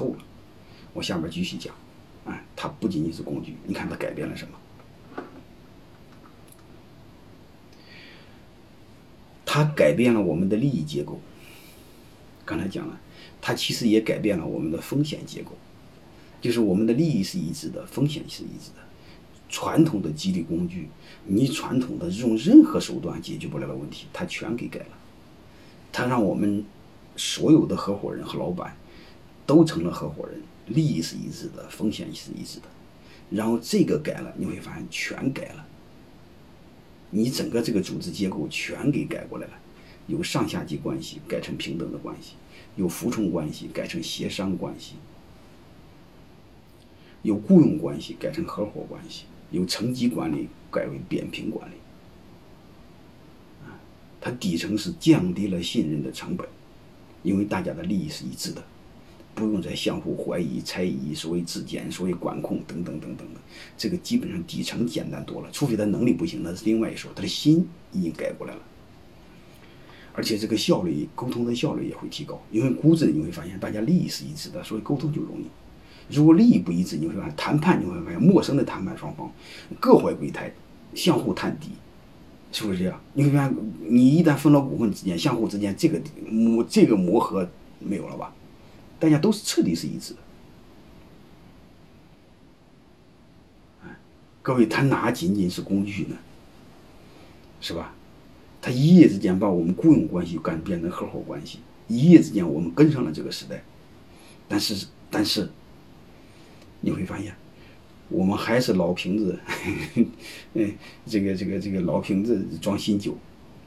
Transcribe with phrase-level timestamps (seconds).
[0.00, 0.18] 够了。
[0.94, 1.74] 我下面继续讲，
[2.24, 4.58] 啊，它不仅仅是工具，你看它改变了什么？
[9.44, 11.20] 它改变了我们的利益结构。
[12.46, 12.98] 刚才讲了，
[13.40, 15.52] 它其实也改变了我们的风险结构，
[16.40, 18.80] 就是我们的利益是一致的，风险是一致的。
[19.48, 20.88] 传统的激励工具，
[21.26, 24.96] 你传统的用任何手段解决不了的问题，它全给改了。
[25.92, 26.64] 它让我们
[27.16, 28.76] 所有的合伙人和老板
[29.50, 32.66] 都成了合伙人，利益是一致的，风险是一致的。
[33.30, 35.66] 然后这个改了，你会发现全改了。
[37.10, 39.52] 你整个这个组织结构全给改过来了，
[40.06, 42.34] 由上下级关系改成平等的关系，
[42.76, 44.94] 由服从关系改成协商关系，
[47.22, 51.74] 由雇佣关系改成合伙关系，由层级管理改为扁平管理。
[53.64, 53.74] 啊，
[54.20, 56.46] 它底层是降低了信任的成本，
[57.24, 58.62] 因为大家的利益是一致的。
[59.34, 63.40] 不用再相互怀疑、猜疑，所谓质检、所谓管控等等等等的，
[63.78, 65.48] 这个基本上底层简单多了。
[65.52, 67.10] 除非他能力不行，那是另外一说。
[67.14, 68.60] 他的心已经改过来了，
[70.12, 72.40] 而且这个效率、沟通的效率也会提高。
[72.50, 75.46] 因为估值你会发现大家利益是一致的，所以沟通就容易。
[76.14, 79.30] 如果利益不一致，你会发现谈判你会发现陌生的谈判双方
[79.78, 80.52] 各怀鬼胎，
[80.94, 81.68] 相互探底，
[82.52, 83.00] 是不是这样？
[83.14, 83.56] 你会发现
[83.88, 88.34] 你一旦分了股份之间，相互之间这个磨这个磨合没有了吧？
[89.00, 90.20] 大家都是彻底是一致的，
[94.42, 96.16] 各位，他哪仅仅是工具呢？
[97.60, 97.94] 是吧？
[98.62, 103.62] 他一夜之间把我们雇佣关系干变成合伙关系，一夜之间我们跟上了这个时代。
[104.46, 105.48] 但是，但是
[106.80, 107.34] 你会发现，
[108.08, 109.38] 我们还是老瓶子，
[110.52, 110.74] 嗯，
[111.06, 113.16] 这个这个这个老瓶子装新酒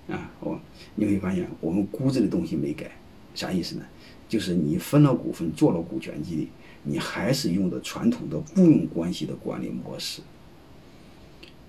[0.07, 0.29] 啊！
[0.41, 0.59] 我
[0.95, 2.91] 你会发现，我们估值的东西没改，
[3.33, 3.85] 啥意思呢？
[4.29, 6.49] 就是你分了股份，做了股权激励，
[6.81, 10.21] 你还是用的传统的雇佣关系的管理模式，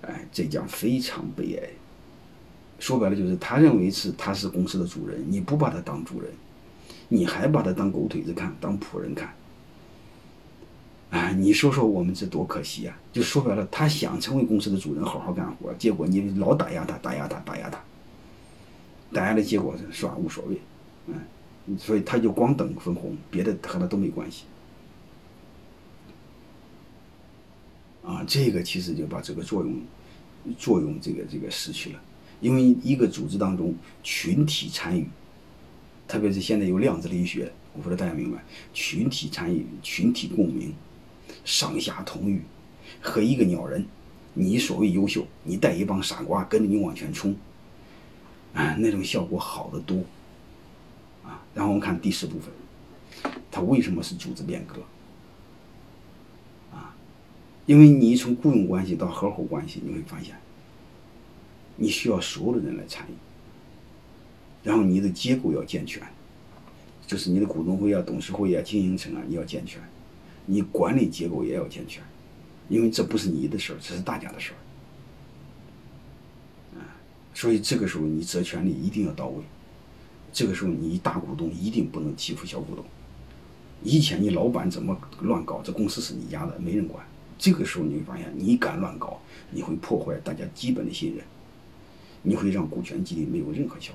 [0.01, 1.69] 哎，这将非常悲哀。
[2.79, 6.31] 说白了就是，他认为是他是公司的主人，你不把他当主人，
[7.09, 9.31] 你还把他当狗腿子看，当仆人看。
[11.11, 12.97] 哎，你说说我们这多可惜呀！
[13.13, 17.79] 就说白了，他想成为公司的主人，好好干活，结果你老打压他，打压他，打压他，
[19.13, 20.15] 打压的结果是吧？
[20.17, 20.59] 无所谓，
[21.05, 21.13] 嗯。
[21.79, 24.43] 所以他就光等分红，别的和他都没关系。
[28.03, 29.73] 啊，这个其实就把这个作用，
[30.57, 31.99] 作用这个这个失去了。
[32.39, 35.07] 因为一个组织当中群体参与，
[36.07, 38.43] 特别是现在有量子力学，我不知道大家明白，
[38.73, 40.71] 群体参与、群体共鸣、
[41.43, 42.43] 上下同欲，
[43.01, 43.83] 和一个鸟人，
[44.35, 47.35] 你所谓优秀，你带一帮傻瓜跟着你往前冲，
[48.53, 50.03] 啊，那种效果好得多。
[51.25, 52.51] 啊然后我们看第四部分，
[53.49, 54.81] 它为什么是组织变革？
[56.71, 56.95] 啊，
[57.65, 60.35] 因为你从雇佣关系到合伙关系，你会发现，
[61.77, 63.13] 你需要所有的人来参与。
[64.63, 66.01] 然后你的结构要健全，
[67.05, 69.79] 就是你的股东会啊、董事会啊、经营层啊，你要健全，
[70.45, 72.03] 你管理结构也要健全，
[72.67, 74.53] 因为这不是你的事儿，这是大家的事
[76.73, 76.79] 儿。
[76.79, 76.83] 啊，
[77.33, 79.43] 所以这个时候你责权利一定要到位。
[80.35, 82.83] 这个时候，你大股东一定不能欺负小股东。
[83.81, 87.05] 以前你老板怎么乱搞，这公司是你家的，没人管。
[87.37, 91.23] 这个时候你会发现，你敢乱搞，你会破坏大家基本的信任，
[92.21, 93.93] 你会让股权激励没有任何效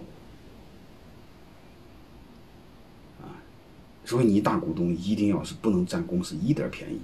[3.19, 3.27] 果。
[3.27, 3.37] 啊，
[4.07, 7.01] 所以你大股东一定要是不能占公司一点便宜。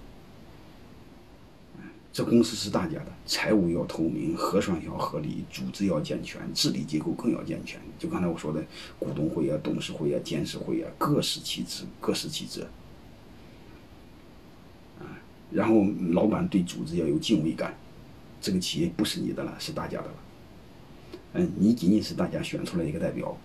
[2.17, 7.79] 这公司是大家的，财务要透明，核算要合理，组织要健全，治理结构更要健全。
[7.99, 8.65] 就刚才我说的，
[8.99, 12.67] 股东会啊、董事会啊、监事会啊，各司其职，各司其责。
[14.99, 15.05] 啊，
[15.51, 17.77] 然后老板对组织要有敬畏感，
[18.41, 20.15] 这个企业不是你的了，是大家的了。
[21.35, 23.37] 嗯，你仅仅是大家选出来一个代表，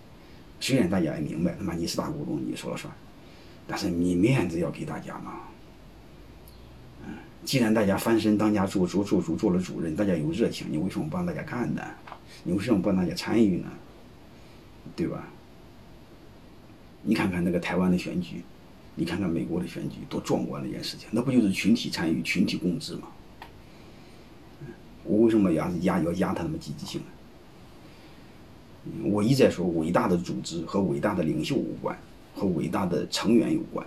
[0.60, 2.90] 虽然大家也明白，他妈你是大股东，你说了算，
[3.66, 5.40] 但是你面子要给大家嘛。
[7.44, 11.82] 既然大家翻身当家做做做主做了主任，大家有热情，你为什么不让大家看呢？
[12.44, 13.68] 你为什么不让大家参与呢？
[14.94, 15.28] 对吧？
[17.02, 18.42] 你看看那个台湾的选举，
[18.94, 23.08] 你看看美国的选举，多壮观的一件事情，那不就是群体参与、群体共治吗？
[25.04, 27.06] 我为什么压压要压他们积极性呢？
[29.04, 31.98] 我一再说，伟大的组织和伟大的领袖无关，
[32.36, 33.84] 和伟大的成员有关。